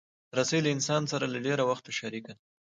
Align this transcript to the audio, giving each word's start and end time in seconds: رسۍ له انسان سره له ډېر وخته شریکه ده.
رسۍ 0.37 0.59
له 0.63 0.69
انسان 0.75 1.01
سره 1.11 1.25
له 1.33 1.39
ډېر 1.45 1.59
وخته 1.69 1.91
شریکه 1.99 2.31
ده. 2.37 2.43